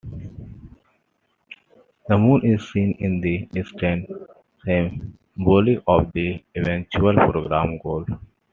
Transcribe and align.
The 2.07 2.17
Moon 2.17 2.43
is 2.43 2.71
seen 2.71 2.95
in 2.97 3.21
the 3.21 3.45
distance, 3.53 4.09
symbolic 4.65 5.83
of 5.85 6.11
the 6.13 6.43
eventual 6.55 7.13
program 7.13 7.77
goal. 7.77 8.07